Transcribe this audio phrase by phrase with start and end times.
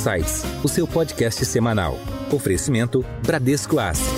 [0.00, 1.94] Insights, o seu podcast semanal.
[2.32, 4.08] Oferecimento Bradesco Asset.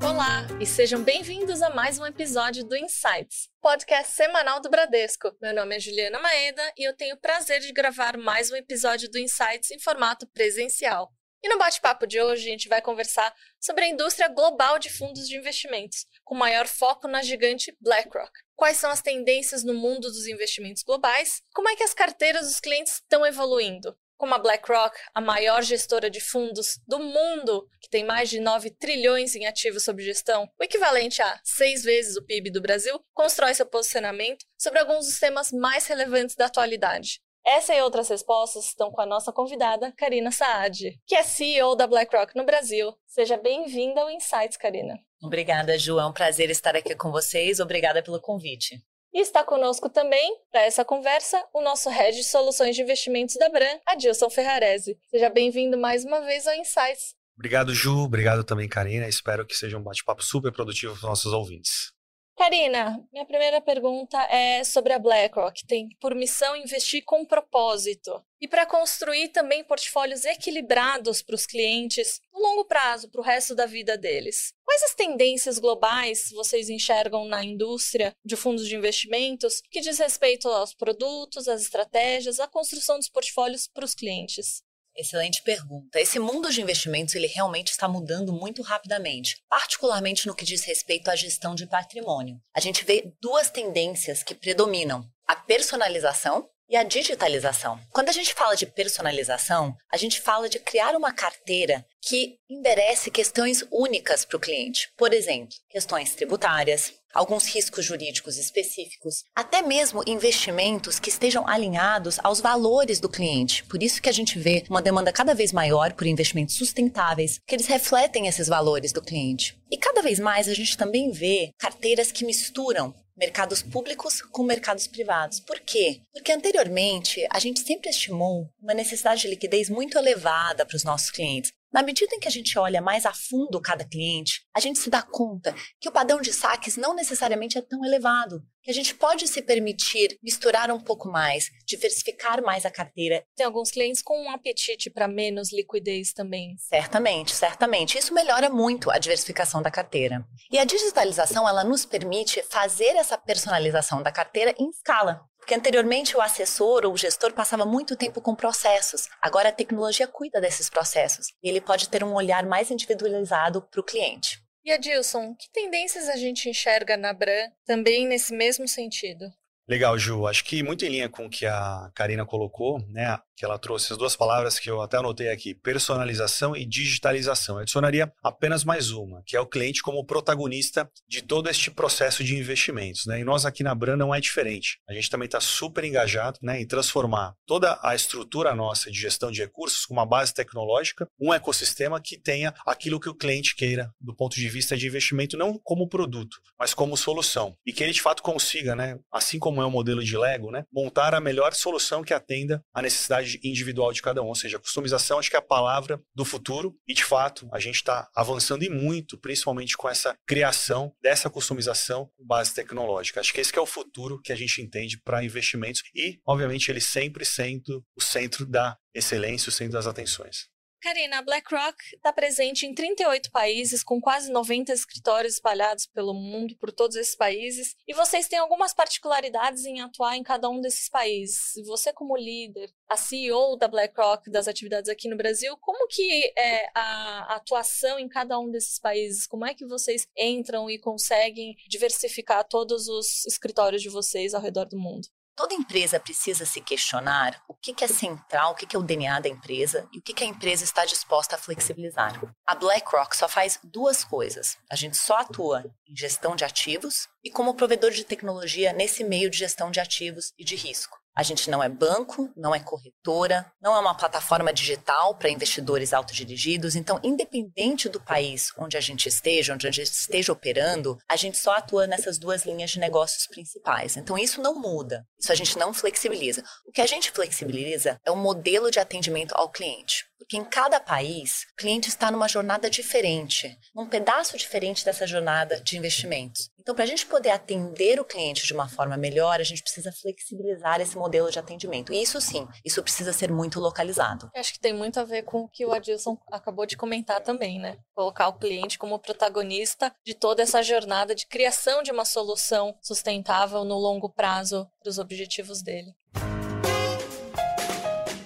[0.00, 5.32] Olá e sejam bem-vindos a mais um episódio do Insights, podcast semanal do Bradesco.
[5.42, 9.10] Meu nome é Juliana Maeda e eu tenho o prazer de gravar mais um episódio
[9.10, 11.10] do Insights em formato presencial.
[11.42, 15.28] E no bate-papo de hoje, a gente vai conversar sobre a indústria global de fundos
[15.28, 18.32] de investimentos, com maior foco na gigante BlackRock.
[18.56, 21.42] Quais são as tendências no mundo dos investimentos globais?
[21.54, 23.96] Como é que as carteiras dos clientes estão evoluindo?
[24.16, 28.70] Como a BlackRock, a maior gestora de fundos do mundo, que tem mais de 9
[28.70, 33.52] trilhões em ativos sob gestão, o equivalente a seis vezes o PIB do Brasil, constrói
[33.52, 37.20] seu posicionamento sobre alguns dos temas mais relevantes da atualidade.
[37.46, 41.86] Essa e outras respostas estão com a nossa convidada, Karina Saad, que é CEO da
[41.86, 42.92] BlackRock no Brasil.
[43.06, 44.98] Seja bem-vinda ao Insights, Karina.
[45.22, 46.00] Obrigada, Ju.
[46.00, 47.60] É um prazer estar aqui com vocês.
[47.60, 48.82] Obrigada pelo convite.
[49.14, 53.48] E está conosco também, para essa conversa, o nosso Head de Soluções de Investimentos da
[53.48, 54.98] Bran, Adilson Ferrarese.
[55.08, 57.14] Seja bem-vindo mais uma vez ao Insights.
[57.38, 57.96] Obrigado, Ju.
[58.06, 59.06] Obrigado também, Karina.
[59.06, 61.92] Espero que seja um bate-papo super produtivo para os nossos ouvintes.
[62.36, 65.66] Karina, minha primeira pergunta é sobre a BlackRock.
[65.66, 72.20] Tem por missão investir com propósito e para construir também portfólios equilibrados para os clientes
[72.30, 74.52] no longo prazo, para o resto da vida deles.
[74.66, 80.46] Quais as tendências globais vocês enxergam na indústria de fundos de investimentos que diz respeito
[80.46, 84.62] aos produtos, às estratégias, à construção dos portfólios para os clientes?
[84.96, 86.00] Excelente pergunta.
[86.00, 91.10] Esse mundo de investimentos ele realmente está mudando muito rapidamente, particularmente no que diz respeito
[91.10, 92.40] à gestão de patrimônio.
[92.54, 97.78] A gente vê duas tendências que predominam: a personalização e a digitalização.
[97.92, 103.10] Quando a gente fala de personalização, a gente fala de criar uma carteira que enderece
[103.10, 104.90] questões únicas para o cliente.
[104.96, 112.40] Por exemplo, questões tributárias, alguns riscos jurídicos específicos, até mesmo investimentos que estejam alinhados aos
[112.40, 113.64] valores do cliente.
[113.64, 117.54] Por isso que a gente vê uma demanda cada vez maior por investimentos sustentáveis, que
[117.54, 119.58] eles refletem esses valores do cliente.
[119.70, 124.86] E cada vez mais a gente também vê carteiras que misturam mercados públicos com mercados
[124.86, 125.40] privados.
[125.40, 126.02] Por quê?
[126.12, 131.10] Porque anteriormente a gente sempre estimou uma necessidade de liquidez muito elevada para os nossos
[131.10, 131.52] clientes.
[131.76, 134.88] Na medida em que a gente olha mais a fundo cada cliente, a gente se
[134.88, 138.94] dá conta que o padrão de saques não necessariamente é tão elevado, que a gente
[138.94, 143.22] pode se permitir misturar um pouco mais, diversificar mais a carteira.
[143.36, 146.56] Tem alguns clientes com um apetite para menos liquidez também.
[146.58, 147.98] Certamente, certamente.
[147.98, 150.26] Isso melhora muito a diversificação da carteira.
[150.50, 155.20] E a digitalização, ela nos permite fazer essa personalização da carteira em escala.
[155.46, 159.08] Porque anteriormente o assessor ou o gestor passava muito tempo com processos.
[159.22, 163.80] Agora a tecnologia cuida desses processos e ele pode ter um olhar mais individualizado para
[163.80, 164.42] o cliente.
[164.64, 169.32] E Adilson, que tendências a gente enxerga na Bran também nesse mesmo sentido?
[169.68, 170.26] Legal, Ju.
[170.26, 173.18] Acho que muito em linha com o que a Karina colocou, né?
[173.36, 177.56] que ela trouxe as duas palavras que eu até anotei aqui, personalização e digitalização.
[177.56, 182.24] Eu adicionaria apenas mais uma, que é o cliente como protagonista de todo este processo
[182.24, 183.04] de investimentos.
[183.06, 183.20] Né?
[183.20, 184.78] E nós aqui na Bran não é diferente.
[184.88, 189.30] A gente também está super engajado né, em transformar toda a estrutura nossa de gestão
[189.30, 193.90] de recursos com uma base tecnológica, um ecossistema que tenha aquilo que o cliente queira
[194.00, 197.54] do ponto de vista de investimento, não como produto, mas como solução.
[197.66, 200.64] E que ele de fato consiga, né, assim como é o modelo de Lego, né,
[200.72, 204.26] montar a melhor solução que atenda à necessidade individual de cada um.
[204.26, 207.76] Ou seja, customização acho que é a palavra do futuro e, de fato, a gente
[207.76, 213.20] está avançando e muito, principalmente com essa criação dessa customização com base tecnológica.
[213.20, 216.70] Acho que esse que é o futuro que a gente entende para investimentos e, obviamente,
[216.70, 220.48] ele sempre sendo o centro da excelência, o centro das atenções.
[220.86, 226.54] Karina, a BlackRock está presente em 38 países, com quase 90 escritórios espalhados pelo mundo,
[226.58, 230.88] por todos esses países, e vocês têm algumas particularidades em atuar em cada um desses
[230.88, 231.54] países.
[231.66, 236.70] Você, como líder, a CEO da BlackRock, das atividades aqui no Brasil, como que é
[236.72, 239.26] a atuação em cada um desses países?
[239.26, 244.66] Como é que vocês entram e conseguem diversificar todos os escritórios de vocês ao redor
[244.66, 245.08] do mundo?
[245.36, 249.28] Toda empresa precisa se questionar o que é central, o que é o DNA da
[249.28, 252.18] empresa e o que a empresa está disposta a flexibilizar.
[252.46, 254.56] A BlackRock só faz duas coisas.
[254.70, 259.28] A gente só atua em gestão de ativos e como provedor de tecnologia nesse meio
[259.28, 260.98] de gestão de ativos e de risco.
[261.16, 265.94] A gente não é banco, não é corretora, não é uma plataforma digital para investidores
[265.94, 266.76] autodirigidos.
[266.76, 271.38] Então, independente do país onde a gente esteja, onde a gente esteja operando, a gente
[271.38, 273.96] só atua nessas duas linhas de negócios principais.
[273.96, 275.06] Então, isso não muda.
[275.18, 276.44] Isso a gente não flexibiliza.
[276.66, 280.04] O que a gente flexibiliza é o modelo de atendimento ao cliente.
[280.18, 285.60] Porque em cada país, o cliente está numa jornada diferente, num pedaço diferente dessa jornada
[285.60, 286.50] de investimentos.
[286.58, 289.92] Então, para a gente poder atender o cliente de uma forma melhor, a gente precisa
[289.92, 291.92] flexibilizar esse modelo de atendimento.
[291.92, 294.28] E isso sim, isso precisa ser muito localizado.
[294.34, 297.20] Eu acho que tem muito a ver com o que o Adilson acabou de comentar
[297.20, 297.78] também, né?
[297.94, 303.64] Colocar o cliente como protagonista de toda essa jornada de criação de uma solução sustentável
[303.64, 305.94] no longo prazo para os objetivos dele.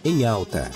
[0.02, 0.70] Em alta.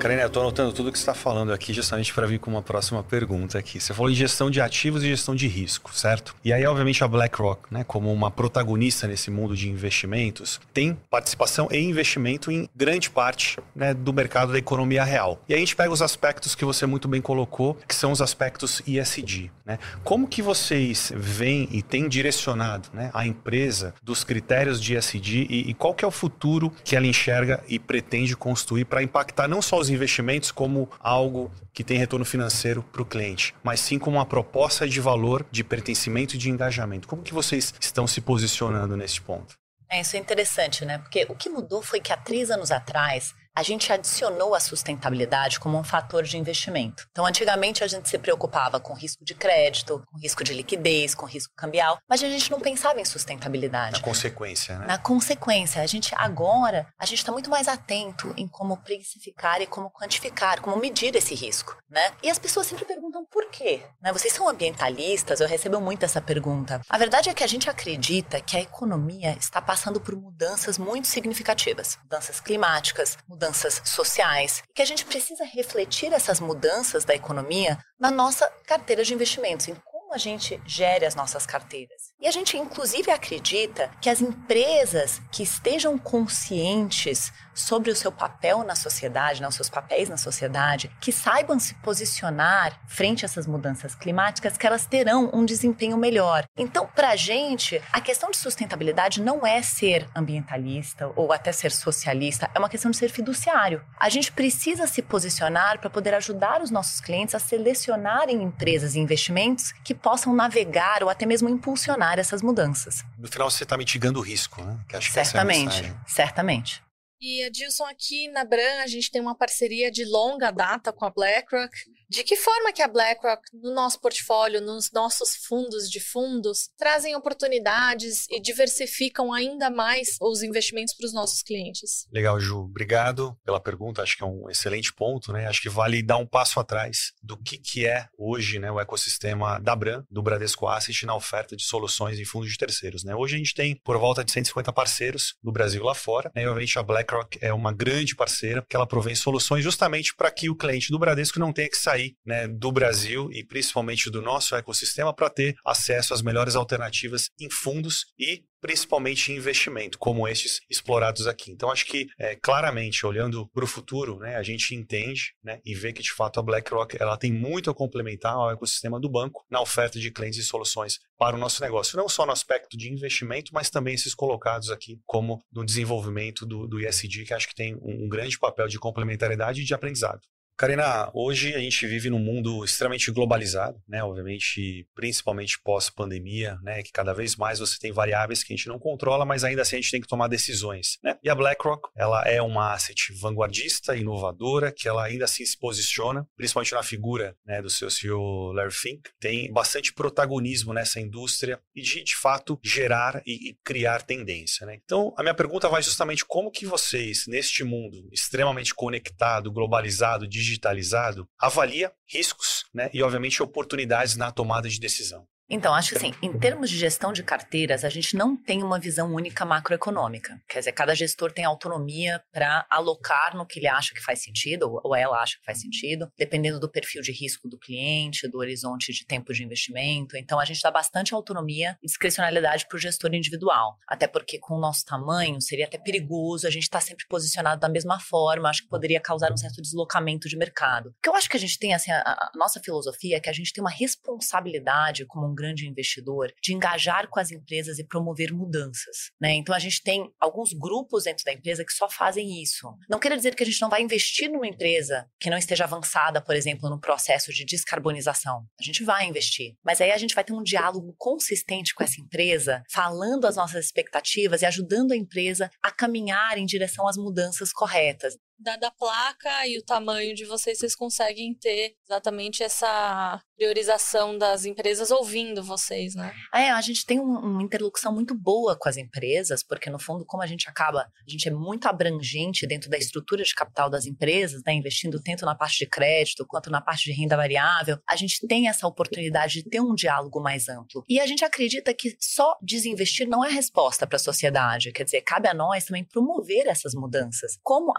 [0.00, 2.62] Karina, eu estou anotando tudo que você está falando aqui justamente para vir com uma
[2.62, 3.78] próxima pergunta aqui.
[3.78, 6.34] Você falou em gestão de ativos e gestão de risco, certo?
[6.42, 11.68] E aí, obviamente, a BlackRock, né, como uma protagonista nesse mundo de investimentos, tem participação
[11.70, 15.38] e investimento em grande parte né, do mercado da economia real.
[15.46, 18.22] E aí a gente pega os aspectos que você muito bem colocou, que são os
[18.22, 19.50] aspectos ESG.
[19.66, 19.78] Né?
[20.02, 25.70] Como que vocês veem e têm direcionado né, a empresa dos critérios de ESG e,
[25.70, 29.60] e qual que é o futuro que ela enxerga e pretende construir para impactar não
[29.60, 34.16] só os investimentos como algo que tem retorno financeiro para o cliente, mas sim como
[34.16, 37.08] uma proposta de valor, de pertencimento e de engajamento.
[37.08, 39.54] Como que vocês estão se posicionando nesse ponto?
[39.90, 40.98] É, isso é interessante, né?
[40.98, 45.60] Porque o que mudou foi que há três anos atrás a gente adicionou a sustentabilidade
[45.60, 47.06] como um fator de investimento.
[47.10, 51.26] Então, antigamente a gente se preocupava com risco de crédito, com risco de liquidez, com
[51.26, 53.92] risco cambial, mas a gente não pensava em sustentabilidade.
[53.92, 54.86] Na consequência, né?
[54.86, 59.66] Na consequência, a gente agora a gente está muito mais atento em como precificar e
[59.66, 62.12] como quantificar, como medir esse risco, né?
[62.22, 63.82] E as pessoas sempre perguntam por quê?
[64.00, 64.12] Né?
[64.12, 65.40] Vocês são ambientalistas?
[65.40, 66.80] Eu recebo muito essa pergunta.
[66.88, 71.08] A verdade é que a gente acredita que a economia está passando por mudanças muito
[71.08, 73.49] significativas, mudanças climáticas, mudanças
[73.84, 79.68] sociais, que a gente precisa refletir essas mudanças da economia na nossa carteira de investimentos,
[79.68, 82.12] em como a gente gere as nossas carteiras.
[82.20, 88.64] E a gente, inclusive, acredita que as empresas que estejam conscientes sobre o seu papel
[88.64, 93.46] na sociedade, né, os seus papéis na sociedade, que saibam se posicionar frente a essas
[93.46, 96.44] mudanças climáticas, que elas terão um desempenho melhor.
[96.56, 101.72] Então, para a gente, a questão de sustentabilidade não é ser ambientalista ou até ser
[101.72, 103.82] socialista, é uma questão de ser fiduciário.
[103.98, 108.98] A gente precisa se posicionar para poder ajudar os nossos clientes a selecionarem empresas e
[108.98, 113.04] investimentos que possam navegar ou até mesmo impulsionar essas mudanças.
[113.18, 114.78] No final, você está mitigando o risco, né?
[114.88, 116.82] Que acho certamente, que é certamente.
[117.22, 121.10] E, Adilson, aqui na Bran a gente tem uma parceria de longa data com a
[121.10, 121.70] BlackRock.
[122.08, 127.14] De que forma que a BlackRock, no nosso portfólio, nos nossos fundos de fundos, trazem
[127.14, 132.08] oportunidades e diversificam ainda mais os investimentos para os nossos clientes?
[132.10, 132.60] Legal, Ju.
[132.60, 134.02] Obrigado pela pergunta.
[134.02, 135.46] Acho que é um excelente ponto, né?
[135.46, 139.60] Acho que vale dar um passo atrás do que, que é hoje né, o ecossistema
[139.60, 143.04] da Bran, do Bradesco Asset, na oferta de soluções em fundos de terceiros.
[143.04, 143.14] Né?
[143.14, 146.32] Hoje a gente tem por volta de 150 parceiros no Brasil lá fora.
[146.34, 146.42] Né?
[146.42, 147.09] E, obviamente, a BlackRock
[147.40, 151.38] é uma grande parceira, porque ela provém soluções justamente para que o cliente do Bradesco
[151.38, 155.56] não tenha que sair sair né, do Brasil e principalmente do nosso ecossistema para ter
[155.64, 161.50] acesso às melhores alternativas em fundos e principalmente em investimento, como estes explorados aqui.
[161.50, 165.74] Então, acho que, é, claramente, olhando para o futuro, né, a gente entende né, e
[165.74, 169.44] vê que, de fato, a BlackRock ela tem muito a complementar ao ecossistema do banco
[169.50, 171.96] na oferta de clientes e soluções para o nosso negócio.
[171.96, 176.66] Não só no aspecto de investimento, mas também esses colocados aqui como no desenvolvimento do,
[176.66, 180.20] do ESG, que acho que tem um, um grande papel de complementariedade e de aprendizado.
[180.60, 184.04] Karina, hoje a gente vive num mundo extremamente globalizado, né?
[184.04, 186.82] Obviamente, principalmente pós-pandemia, né?
[186.82, 189.76] Que cada vez mais você tem variáveis que a gente não controla, mas ainda assim
[189.76, 191.16] a gente tem que tomar decisões, né?
[191.24, 196.28] E a BlackRock, ela é uma asset vanguardista, inovadora, que ela ainda assim se posiciona,
[196.36, 201.80] principalmente na figura né, do seu CEO Larry Fink, tem bastante protagonismo nessa indústria e
[201.80, 204.78] de, de fato, gerar e, e criar tendência, né?
[204.84, 210.49] Então, a minha pergunta vai justamente como que vocês, neste mundo extremamente conectado, globalizado, digital,
[210.50, 215.26] digitalizado avalia riscos né, e, obviamente, oportunidades na tomada de decisão.
[215.52, 218.78] Então, acho que assim, em termos de gestão de carteiras, a gente não tem uma
[218.78, 220.40] visão única macroeconômica.
[220.48, 224.80] Quer dizer, cada gestor tem autonomia para alocar no que ele acha que faz sentido,
[224.84, 228.92] ou ela acha que faz sentido, dependendo do perfil de risco do cliente, do horizonte
[228.92, 230.16] de tempo de investimento.
[230.16, 233.76] Então, a gente dá bastante autonomia e discricionalidade para o gestor individual.
[233.88, 237.60] Até porque, com o nosso tamanho, seria até perigoso a gente estar tá sempre posicionado
[237.60, 238.48] da mesma forma.
[238.48, 240.90] Acho que poderia causar um certo deslocamento de mercado.
[240.90, 243.28] O que eu acho que a gente tem, assim, a, a nossa filosofia é que
[243.28, 247.84] a gente tem uma responsabilidade como um grande investidor de engajar com as empresas e
[247.84, 249.10] promover mudanças.
[249.20, 249.32] Né?
[249.34, 252.68] Então a gente tem alguns grupos dentro da empresa que só fazem isso.
[252.88, 256.20] Não quer dizer que a gente não vai investir numa empresa que não esteja avançada,
[256.20, 258.44] por exemplo, no processo de descarbonização.
[258.60, 259.54] A gente vai investir.
[259.64, 263.64] Mas aí a gente vai ter um diálogo consistente com essa empresa, falando as nossas
[263.64, 268.16] expectativas e ajudando a empresa a caminhar em direção às mudanças corretas.
[268.40, 274.44] Dada a placa e o tamanho de vocês, vocês conseguem ter exatamente essa priorização das
[274.44, 276.12] empresas ouvindo vocês, né?
[276.34, 280.04] É, a gente tem um, uma interlocução muito boa com as empresas, porque no fundo,
[280.04, 283.86] como a gente acaba, a gente é muito abrangente dentro da estrutura de capital das
[283.86, 287.96] empresas, né, investindo tanto na parte de crédito quanto na parte de renda variável, a
[287.96, 290.84] gente tem essa oportunidade de ter um diálogo mais amplo.
[290.88, 295.00] E a gente acredita que só desinvestir não é resposta para a sociedade, quer dizer,
[295.00, 297.38] cabe a nós também promover essas mudanças.
[297.42, 297.72] Como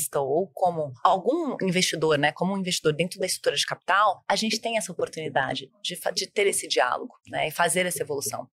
[0.00, 4.34] acionista ou como algum investidor, né, como um investidor dentro da estrutura de capital, a
[4.36, 8.48] gente tem essa oportunidade de, de ter esse diálogo né, e fazer essa evolução.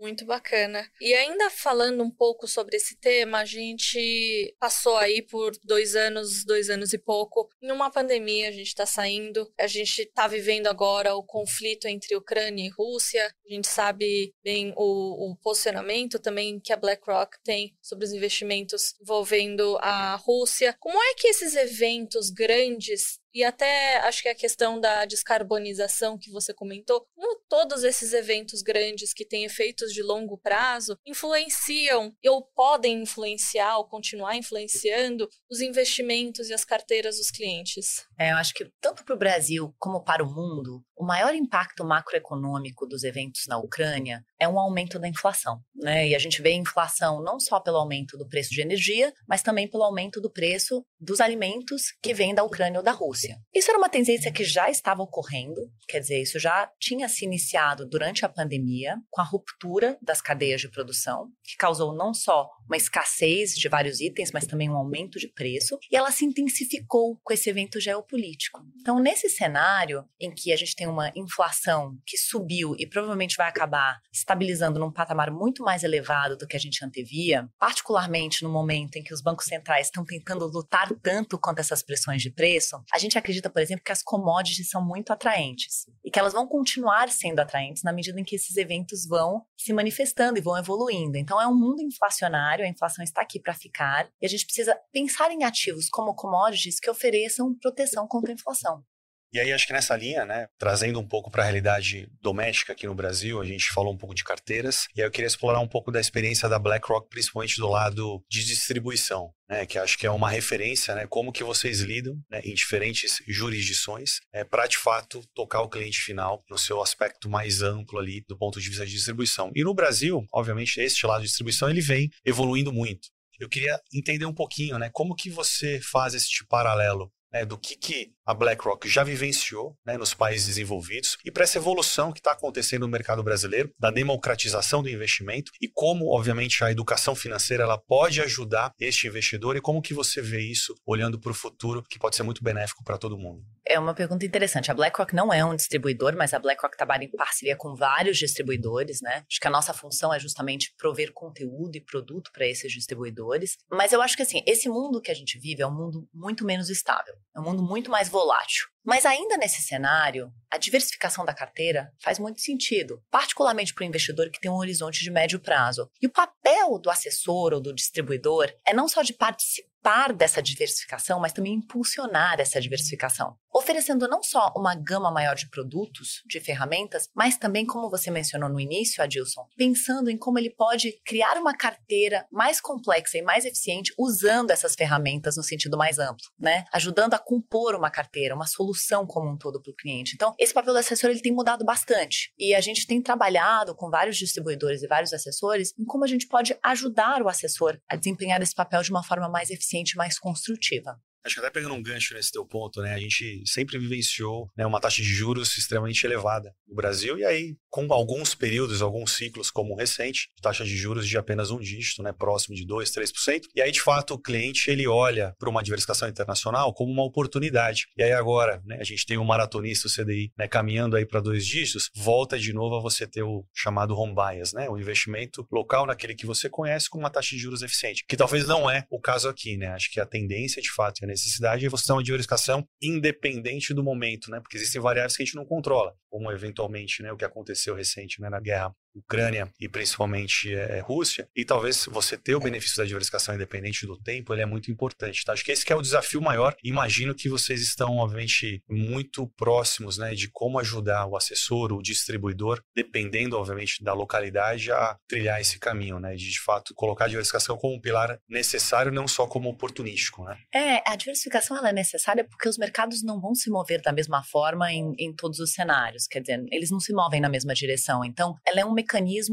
[0.00, 0.86] Muito bacana.
[1.00, 6.44] E ainda falando um pouco sobre esse tema, a gente passou aí por dois anos,
[6.44, 10.66] dois anos e pouco, em uma pandemia, a gente está saindo, a gente está vivendo
[10.66, 16.60] agora o conflito entre Ucrânia e Rússia, a gente sabe bem o, o posicionamento também
[16.60, 20.76] que a BlackRock tem sobre os investimentos envolvendo a Rússia.
[20.78, 26.30] Como é que esses eventos grandes e até acho que a questão da descarbonização que
[26.30, 32.42] você comentou, como todos esses eventos grandes que têm efeitos de longo prazo influenciam ou
[32.54, 38.06] podem influenciar ou continuar influenciando os investimentos e as carteiras dos clientes.
[38.18, 41.84] É, eu acho que tanto para o Brasil como para o mundo, o maior impacto
[41.84, 45.60] macroeconômico dos eventos na Ucrânia é um aumento da inflação.
[45.74, 46.08] Né?
[46.08, 49.68] E a gente vê inflação não só pelo aumento do preço de energia, mas também
[49.68, 53.25] pelo aumento do preço dos alimentos que vêm da Ucrânia ou da Rússia.
[53.54, 57.86] Isso era uma tendência que já estava ocorrendo, quer dizer, isso já tinha se iniciado
[57.88, 62.76] durante a pandemia, com a ruptura das cadeias de produção, que causou não só uma
[62.76, 67.32] escassez de vários itens, mas também um aumento de preço, e ela se intensificou com
[67.32, 68.62] esse evento geopolítico.
[68.80, 73.48] Então, nesse cenário em que a gente tem uma inflação que subiu e provavelmente vai
[73.48, 78.96] acabar estabilizando num patamar muito mais elevado do que a gente antevia, particularmente no momento
[78.96, 82.98] em que os bancos centrais estão tentando lutar tanto contra essas pressões de preço, a
[82.98, 87.08] gente acredita, por exemplo, que as commodities são muito atraentes e que elas vão continuar
[87.10, 91.16] sendo atraentes na medida em que esses eventos vão se manifestando e vão evoluindo.
[91.16, 94.78] Então, é um mundo inflacionário, a inflação está aqui para ficar e a gente precisa
[94.92, 98.84] pensar em ativos como commodities que ofereçam proteção contra a inflação.
[99.32, 102.86] E aí, acho que nessa linha, né, trazendo um pouco para a realidade doméstica aqui
[102.86, 105.68] no Brasil, a gente falou um pouco de carteiras, e aí eu queria explorar um
[105.68, 110.10] pouco da experiência da BlackRock, principalmente do lado de distribuição, né, que acho que é
[110.10, 115.22] uma referência, né, como que vocês lidam né, em diferentes jurisdições é, para, de fato,
[115.34, 118.92] tocar o cliente final no seu aspecto mais amplo ali, do ponto de vista de
[118.92, 119.50] distribuição.
[119.54, 123.08] E no Brasil, obviamente, este lado de distribuição, ele vem evoluindo muito.
[123.38, 127.76] Eu queria entender um pouquinho, né, como que você faz esse paralelo né, do que,
[127.76, 132.32] que a BlackRock já vivenciou né, nos países desenvolvidos e para essa evolução que está
[132.32, 137.78] acontecendo no mercado brasileiro, da democratização do investimento e como, obviamente, a educação financeira ela
[137.78, 141.98] pode ajudar este investidor e como que você vê isso olhando para o futuro, que
[141.98, 143.42] pode ser muito benéfico para todo mundo.
[143.64, 144.70] É uma pergunta interessante.
[144.70, 149.00] A BlackRock não é um distribuidor, mas a BlackRock trabalha em parceria com vários distribuidores,
[149.00, 149.24] né?
[149.28, 153.56] Acho que a nossa função é justamente prover conteúdo e produto para esses distribuidores.
[153.70, 156.44] Mas eu acho que assim, esse mundo que a gente vive é um mundo muito
[156.44, 158.66] menos estável, é um mundo muito mais volátil.
[158.82, 164.30] Mas ainda nesse cenário, a diversificação da carteira faz muito sentido, particularmente para o investidor
[164.30, 165.90] que tem um horizonte de médio prazo.
[166.00, 170.42] E o papel do assessor ou do distribuidor é não só de participar participar dessa
[170.42, 176.40] diversificação, mas também impulsionar essa diversificação, oferecendo não só uma gama maior de produtos, de
[176.40, 181.36] ferramentas, mas também, como você mencionou no início, Adilson, pensando em como ele pode criar
[181.38, 186.64] uma carteira mais complexa e mais eficiente usando essas ferramentas no sentido mais amplo, né?
[186.72, 190.14] Ajudando a compor uma carteira, uma solução como um todo para o cliente.
[190.14, 193.88] Então, esse papel do assessor ele tem mudado bastante e a gente tem trabalhado com
[193.88, 198.42] vários distribuidores e vários assessores em como a gente pode ajudar o assessor a desempenhar
[198.42, 200.98] esse papel de uma forma mais eficiente eficiente, mais construtiva.
[201.24, 202.94] Acho que até pegando um gancho nesse teu ponto, né?
[202.94, 207.56] A gente sempre vivenciou né, uma taxa de juros extremamente elevada no Brasil, e aí,
[207.76, 212.02] com alguns períodos, alguns ciclos, como o recente, taxa de juros de apenas um dígito,
[212.02, 212.10] né?
[212.10, 213.42] Próximo de 2, 3%.
[213.54, 217.86] E aí, de fato, o cliente ele olha para uma diversificação internacional como uma oportunidade.
[217.94, 221.20] E aí, agora, né, a gente tem um maratonista, o CDI, né, caminhando aí para
[221.20, 224.70] dois dígitos, volta de novo a você ter o chamado home bias, né?
[224.70, 228.46] O investimento local naquele que você conhece com uma taxa de juros eficiente, que talvez
[228.46, 229.66] não é o caso aqui, né?
[229.68, 233.84] Acho que a tendência, de fato, é necessidade é você ter uma diversificação independente do
[233.84, 234.40] momento, né?
[234.40, 238.20] Porque existem variáveis que a gente não controla, como eventualmente né, o que aconteceu recente
[238.20, 242.84] né, na guerra Ucrânia e principalmente é, Rússia, e talvez você ter o benefício da
[242.84, 245.24] diversificação independente do tempo, ele é muito importante.
[245.24, 245.32] Tá?
[245.32, 246.56] Acho que esse que é o desafio maior.
[246.64, 252.62] Imagino que vocês estão, obviamente, muito próximos né, de como ajudar o assessor, o distribuidor,
[252.74, 256.14] dependendo, obviamente, da localidade, a trilhar esse caminho, né?
[256.14, 260.38] De, de fato, colocar a diversificação como um pilar necessário, não só como oportunístico, né?
[260.54, 264.22] É, a diversificação ela é necessária porque os mercados não vão se mover da mesma
[264.22, 266.06] forma em, em todos os cenários.
[266.06, 268.04] Quer dizer, eles não se movem na mesma direção.
[268.04, 268.85] Então, ela é um mecanismo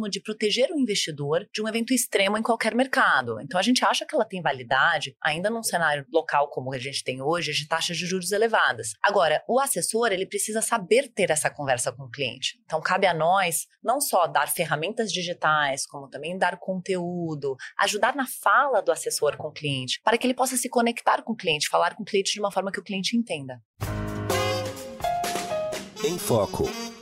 [0.10, 3.39] de proteger o investidor de um evento extremo em qualquer mercado.
[3.39, 7.03] Então, a gente acha que ela tem validade ainda num cenário local como a gente
[7.03, 8.93] tem hoje, de taxas de juros elevadas.
[9.01, 12.60] Agora, o assessor, ele precisa saber ter essa conversa com o cliente.
[12.65, 18.25] Então, cabe a nós não só dar ferramentas digitais, como também dar conteúdo, ajudar na
[18.25, 21.69] fala do assessor com o cliente, para que ele possa se conectar com o cliente,
[21.69, 23.62] falar com o cliente de uma forma que o cliente entenda.
[26.03, 26.93] Em Foco.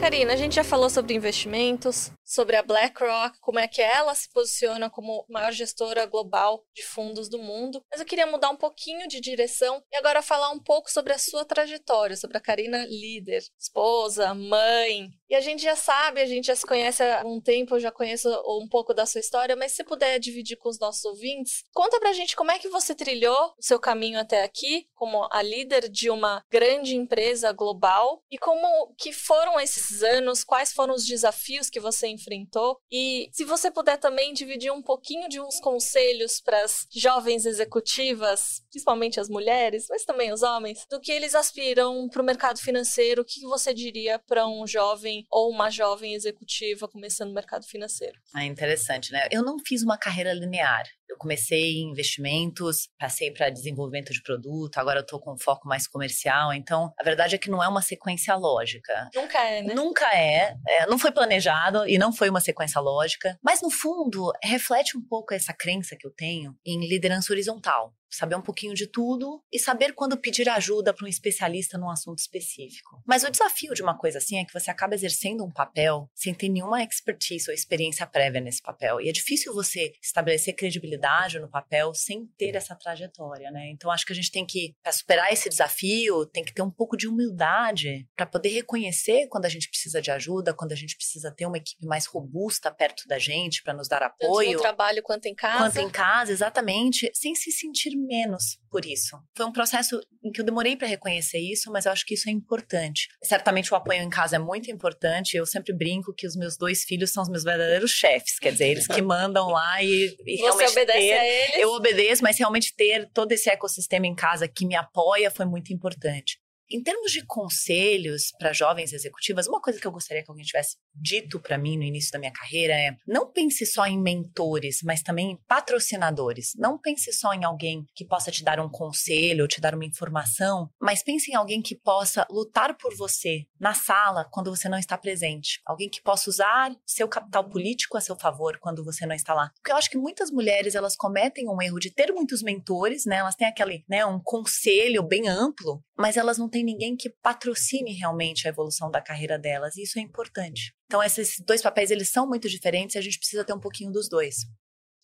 [0.00, 4.28] Karina, a gente já falou sobre investimentos, sobre a BlackRock, como é que ela se
[4.32, 7.82] posiciona como maior gestora global de fundos do mundo.
[7.90, 11.18] Mas eu queria mudar um pouquinho de direção e agora falar um pouco sobre a
[11.18, 15.08] sua trajetória, sobre a Karina líder, esposa, mãe.
[15.28, 17.92] E a gente já sabe, a gente já se conhece há um tempo, eu já
[17.92, 21.98] conheço um pouco da sua história, mas se puder dividir com os nossos ouvintes, conta
[22.00, 25.88] pra gente como é que você trilhou o seu caminho até aqui, como a líder
[25.88, 31.68] de uma grande empresa global e como que foram esses anos, quais foram os desafios
[31.68, 32.78] que você enfrentou.
[32.90, 38.62] E se você puder também dividir um pouquinho de uns conselhos para as jovens executivas,
[38.70, 43.22] principalmente as mulheres, mas também os homens, do que eles aspiram para o mercado financeiro,
[43.22, 48.18] o que você diria para um jovem ou uma jovem executiva começando no mercado financeiro?
[48.34, 49.28] É interessante, né?
[49.30, 50.84] Eu não fiz uma carreira linear.
[51.08, 55.86] Eu comecei em investimentos, passei para desenvolvimento de produto, agora eu estou com foco mais
[55.86, 56.52] comercial.
[56.52, 59.08] Então, a verdade é que não é uma sequência lógica.
[59.14, 59.74] Nunca é, né?
[59.74, 60.56] Nunca é.
[60.66, 63.38] é não foi planejado e não foi uma sequência lógica.
[63.42, 68.36] Mas, no fundo, reflete um pouco essa crença que eu tenho em liderança horizontal saber
[68.36, 73.02] um pouquinho de tudo e saber quando pedir ajuda para um especialista num assunto específico.
[73.06, 76.34] Mas o desafio de uma coisa assim é que você acaba exercendo um papel sem
[76.34, 79.00] ter nenhuma expertise ou experiência prévia nesse papel.
[79.00, 83.70] E é difícil você estabelecer credibilidade no papel sem ter essa trajetória, né?
[83.70, 86.70] Então acho que a gente tem que, para superar esse desafio, tem que ter um
[86.70, 90.96] pouco de humildade para poder reconhecer quando a gente precisa de ajuda, quando a gente
[90.96, 94.50] precisa ter uma equipe mais robusta perto da gente para nos dar apoio.
[94.50, 95.64] Tanto no trabalho quanto em casa.
[95.64, 99.16] Quanto em casa, exatamente, sem se sentir menos por isso.
[99.34, 102.28] Foi um processo em que eu demorei para reconhecer isso, mas eu acho que isso
[102.28, 103.08] é importante.
[103.22, 105.36] Certamente o apoio em casa é muito importante.
[105.36, 108.68] Eu sempre brinco que os meus dois filhos são os meus verdadeiros chefes, quer dizer,
[108.68, 111.56] eles que mandam lá e, e Você obedece ter, a eles?
[111.56, 115.72] Eu obedeço, mas realmente ter todo esse ecossistema em casa que me apoia foi muito
[115.72, 116.38] importante.
[116.70, 120.76] Em termos de conselhos para jovens executivas, uma coisa que eu gostaria que alguém tivesse
[120.94, 125.02] dito para mim no início da minha carreira é: não pense só em mentores, mas
[125.02, 126.52] também em patrocinadores.
[126.56, 129.84] Não pense só em alguém que possa te dar um conselho ou te dar uma
[129.84, 134.78] informação, mas pense em alguém que possa lutar por você na sala quando você não
[134.78, 135.60] está presente.
[135.64, 139.50] Alguém que possa usar seu capital político a seu favor quando você não está lá.
[139.54, 143.16] Porque eu acho que muitas mulheres elas cometem um erro de ter muitos mentores, né?
[143.16, 147.92] Elas têm aquele, né, um conselho bem amplo, mas elas não têm ninguém que patrocine
[147.92, 150.72] realmente a evolução da carreira delas, e isso é importante.
[150.86, 153.92] Então, esses dois papéis, eles são muito diferentes e a gente precisa ter um pouquinho
[153.92, 154.46] dos dois.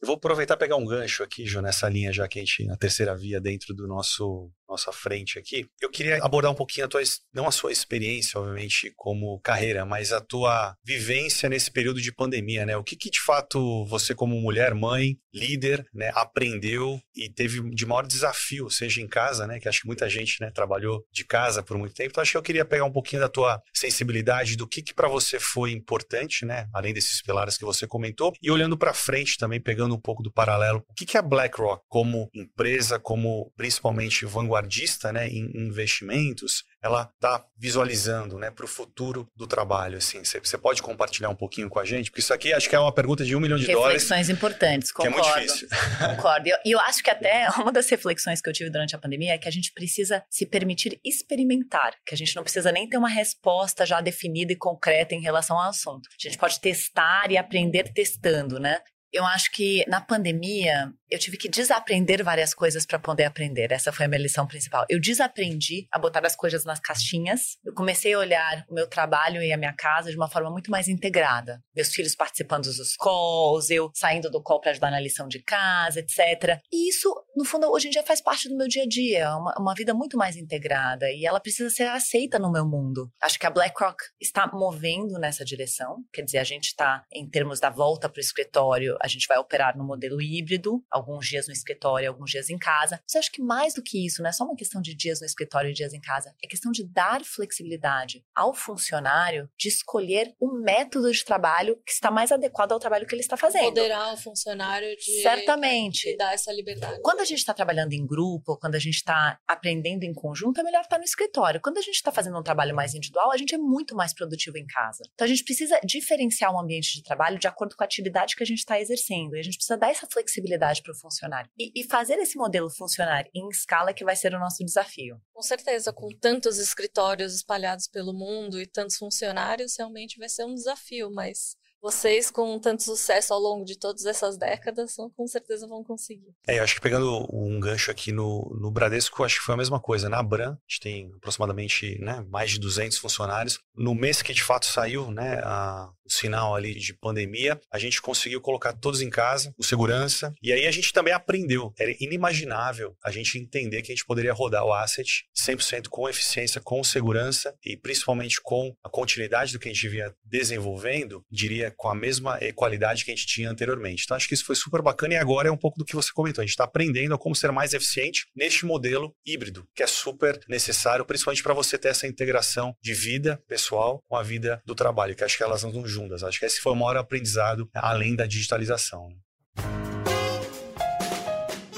[0.02, 2.76] Eu vou aproveitar pegar um gancho aqui, Ju, nessa linha, já que a gente, na
[2.76, 5.66] terceira via dentro do nosso nossa frente aqui.
[5.80, 10.12] Eu queria abordar um pouquinho a tua, não a sua experiência, obviamente, como carreira, mas
[10.12, 12.76] a tua vivência nesse período de pandemia, né?
[12.76, 17.86] O que, que de fato você, como mulher, mãe, líder, né, aprendeu e teve de
[17.86, 19.60] maior desafio, seja em casa, né?
[19.60, 22.10] Que acho que muita gente, né, trabalhou de casa por muito tempo.
[22.10, 25.08] Então, acho que eu queria pegar um pouquinho da tua sensibilidade, do que, que para
[25.08, 26.66] você foi importante, né?
[26.72, 30.32] Além desses pilares que você comentou, e olhando para frente também, pegando um pouco do
[30.32, 35.50] paralelo, o que, que é a BlackRock como empresa, como principalmente vanguardista vanguardista né, em
[35.54, 39.98] investimentos, ela está visualizando né, para o futuro do trabalho?
[39.98, 42.10] Assim, você pode compartilhar um pouquinho com a gente?
[42.10, 44.02] Porque isso aqui acho que é uma pergunta de um milhão de reflexões dólares.
[44.02, 45.22] Reflexões importantes, concordo.
[45.22, 45.68] Que é muito difícil.
[46.16, 46.48] Concordo.
[46.48, 49.34] E eu, eu acho que até uma das reflexões que eu tive durante a pandemia
[49.34, 52.96] é que a gente precisa se permitir experimentar, que a gente não precisa nem ter
[52.96, 56.08] uma resposta já definida e concreta em relação ao assunto.
[56.08, 58.78] A gente pode testar e aprender testando, né?
[59.12, 63.70] Eu acho que na pandemia eu tive que desaprender várias coisas para poder aprender.
[63.70, 64.86] Essa foi a minha lição principal.
[64.88, 67.58] Eu desaprendi a botar as coisas nas caixinhas.
[67.62, 70.70] Eu comecei a olhar o meu trabalho e a minha casa de uma forma muito
[70.70, 71.60] mais integrada.
[71.76, 76.00] Meus filhos participando dos calls, eu saindo do call para ajudar na lição de casa,
[76.00, 76.58] etc.
[76.72, 79.28] E isso no fundo, hoje em dia faz parte do meu dia a dia, é
[79.30, 83.10] uma, uma vida muito mais integrada e ela precisa ser aceita no meu mundo.
[83.22, 87.58] Acho que a BlackRock está movendo nessa direção, quer dizer, a gente está, em termos
[87.58, 91.52] da volta para o escritório, a gente vai operar no modelo híbrido, alguns dias no
[91.52, 93.00] escritório, alguns dias em casa.
[93.02, 95.20] Mas eu acho que mais do que isso, não é só uma questão de dias
[95.20, 100.34] no escritório e dias em casa, é questão de dar flexibilidade ao funcionário de escolher
[100.40, 103.64] o método de trabalho que está mais adequado ao trabalho que ele está fazendo.
[103.64, 105.22] Moderar o funcionário de.
[105.22, 106.12] Certamente.
[106.12, 107.00] De dar essa liberdade.
[107.02, 110.62] Quando a gente está trabalhando em grupo, quando a gente está aprendendo em conjunto, é
[110.62, 111.60] melhor estar no escritório.
[111.60, 114.56] Quando a gente está fazendo um trabalho mais individual, a gente é muito mais produtivo
[114.58, 115.02] em casa.
[115.14, 118.42] Então a gente precisa diferenciar o ambiente de trabalho de acordo com a atividade que
[118.42, 118.91] a gente está exercendo.
[119.36, 121.50] E a gente precisa dar essa flexibilidade para o funcionário.
[121.58, 125.20] E, e fazer esse modelo funcionar em escala que vai ser o nosso desafio.
[125.32, 130.54] Com certeza, com tantos escritórios espalhados pelo mundo e tantos funcionários, realmente vai ser um
[130.54, 135.82] desafio, mas vocês, com tanto sucesso ao longo de todas essas décadas, com certeza vão
[135.82, 136.32] conseguir.
[136.46, 139.58] É, eu acho que pegando um gancho aqui no, no Bradesco, acho que foi a
[139.58, 140.08] mesma coisa.
[140.08, 143.58] Na Abram, a gente tem aproximadamente né, mais de 200 funcionários.
[143.74, 148.00] No mês que de fato saiu né, a, o sinal ali de pandemia, a gente
[148.00, 151.72] conseguiu colocar todos em casa, com segurança, e aí a gente também aprendeu.
[151.78, 156.60] Era inimaginável a gente entender que a gente poderia rodar o asset 100% com eficiência,
[156.60, 161.88] com segurança e principalmente com a continuidade do que a gente vinha desenvolvendo, diria com
[161.88, 164.04] a mesma qualidade que a gente tinha anteriormente.
[164.04, 166.10] Então, acho que isso foi super bacana e agora é um pouco do que você
[166.12, 166.42] comentou.
[166.42, 170.38] A gente está aprendendo a como ser mais eficiente neste modelo híbrido, que é super
[170.48, 175.14] necessário, principalmente para você ter essa integração de vida pessoal com a vida do trabalho,
[175.14, 176.22] que acho que elas andam juntas.
[176.22, 179.08] Acho que esse foi o maior aprendizado além da digitalização.
[179.08, 179.16] Né?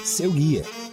[0.03, 0.84] Seu guia.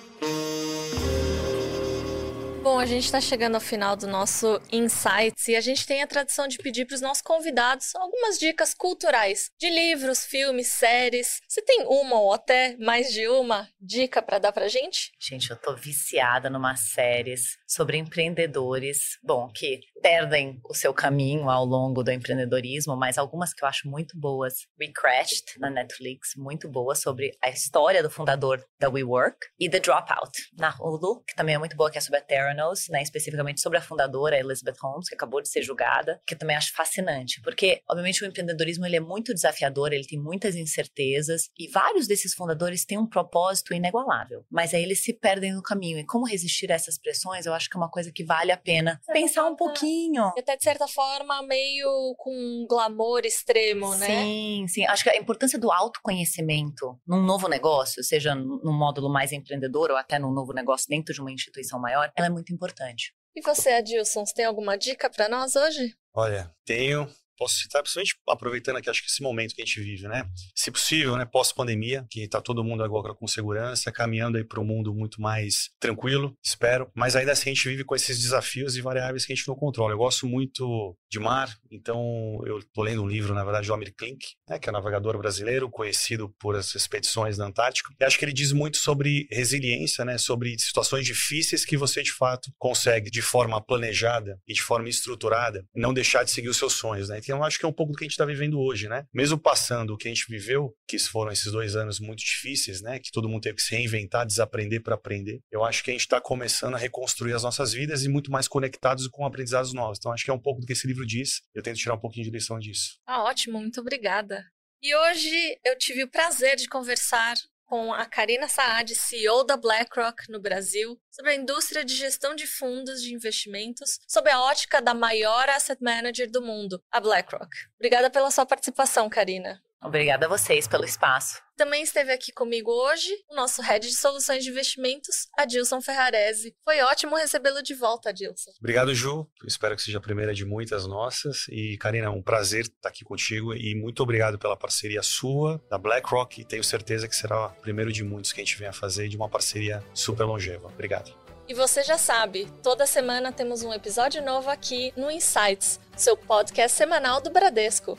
[2.83, 6.49] A gente está chegando ao final do nosso Insights e a gente tem a tradição
[6.49, 11.38] de pedir para os nossos convidados algumas dicas culturais de livros, filmes, séries.
[11.49, 15.12] Você tem uma ou até mais de uma dica para dar para gente?
[15.21, 21.64] Gente, eu tô viciada numa séries sobre empreendedores, bom, que perdem o seu caminho ao
[21.64, 24.55] longo do empreendedorismo, mas algumas que eu acho muito boas.
[24.81, 29.79] We Crashed na Netflix, muito boa sobre a história do fundador da WeWork e The
[29.79, 33.02] Dropout na Hulu, que também é muito boa, que é sobre a Terra Journals, né,
[33.02, 36.72] especificamente sobre a fundadora Elizabeth Holmes, que acabou de ser julgada, que eu também acho
[36.74, 42.06] fascinante, porque obviamente o empreendedorismo ele é muito desafiador, ele tem muitas incertezas e vários
[42.06, 46.26] desses fundadores têm um propósito inigualável, mas aí eles se perdem no caminho e como
[46.26, 49.46] resistir a essas pressões, eu acho que é uma coisa que vale a pena pensar
[49.46, 50.32] um pouquinho.
[50.37, 54.06] E até de certa forma meio com um glamour extremo, né?
[54.06, 54.87] Sim, sim.
[54.87, 59.96] Acho que a importância do autoconhecimento num novo negócio, seja num módulo mais empreendedor ou
[59.96, 63.12] até num novo negócio dentro de uma instituição maior, ela é muito muito importante.
[63.35, 65.96] E você, Adilson, você tem alguma dica para nós hoje?
[66.14, 70.07] Olha, tenho posso citar, principalmente aproveitando aqui, acho que esse momento que a gente vive,
[70.07, 70.28] né?
[70.55, 74.64] Se possível, né, pós-pandemia, que tá todo mundo agora com segurança, caminhando aí para um
[74.64, 76.88] mundo muito mais tranquilo, espero.
[76.94, 79.57] Mas ainda assim a gente vive com esses desafios e variáveis que a gente não
[79.57, 79.92] controla.
[79.92, 83.92] Eu gosto muito de mar, então eu tô lendo um livro, na verdade, do Amir
[83.96, 87.92] Klink, né, que é um navegador brasileiro, conhecido por as expedições na Antártica.
[88.00, 92.12] E acho que ele diz muito sobre resiliência, né, sobre situações difíceis que você de
[92.12, 96.74] fato consegue de forma planejada e de forma estruturada não deixar de seguir os seus
[96.74, 97.18] sonhos, né?
[97.18, 99.07] Então, acho que é um pouco do que a gente está vivendo hoje, né?
[99.14, 102.99] Mesmo passando o que a gente viveu, que foram esses dois anos muito difíceis, né?
[102.99, 105.40] Que todo mundo teve que se reinventar, desaprender para aprender.
[105.53, 108.49] Eu acho que a gente está começando a reconstruir as nossas vidas e muito mais
[108.49, 109.99] conectados com aprendizados novos.
[109.99, 111.42] Então, acho que é um pouco do que esse livro diz.
[111.55, 112.99] Eu tento tirar um pouquinho de lição disso.
[113.07, 114.45] Ah, ótimo, muito obrigada.
[114.83, 117.37] E hoje eu tive o prazer de conversar
[117.72, 122.46] com a Karina Saad, CEO da BlackRock no Brasil, sobre a indústria de gestão de
[122.46, 127.48] fundos de investimentos, sob a ótica da maior asset manager do mundo, a BlackRock.
[127.76, 129.58] Obrigada pela sua participação, Karina.
[129.83, 131.40] Obrigada a vocês pelo espaço.
[131.57, 136.55] Também esteve aqui comigo hoje o nosso head de soluções de investimentos, Adilson Ferrarese.
[136.64, 138.53] Foi ótimo recebê-lo de volta, Adilson.
[138.59, 139.27] Obrigado, Ju.
[139.45, 141.47] Espero que seja a primeira de muitas nossas.
[141.49, 146.40] E, Karina, um prazer estar aqui contigo e muito obrigado pela parceria sua, da BlackRock.
[146.40, 149.16] E tenho certeza que será o primeiro de muitos que a gente venha fazer de
[149.16, 150.68] uma parceria super longeva.
[150.68, 151.12] Obrigado.
[151.49, 156.79] E você já sabe, toda semana temos um episódio novo aqui no Insights, seu podcast
[156.79, 157.99] semanal do Bradesco.